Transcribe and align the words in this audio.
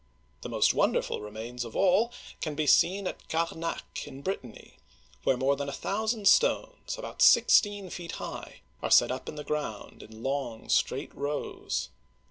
The 0.41 0.49
most 0.49 0.73
wonderful 0.73 1.21
remains 1.21 1.63
of 1.63 1.75
all 1.75 2.11
can 2.41 2.55
be 2.55 2.65
seen 2.65 3.05
at 3.05 3.29
Carnac' 3.29 4.07
in 4.07 4.23
Brit'tany, 4.23 4.79
where 5.23 5.37
more 5.37 5.55
than 5.55 5.69
a 5.69 5.71
thousand 5.71 6.27
stones, 6.27 6.97
about 6.97 7.21
sixteen 7.21 7.91
feet 7.91 8.13
high, 8.13 8.61
are 8.81 8.89
set 8.89 9.11
up 9.11 9.29
in 9.29 9.35
the 9.35 9.43
ground 9.43 10.01
in 10.01 10.23
long,* 10.23 10.69
straight 10.69 11.13
rows. 11.13 11.89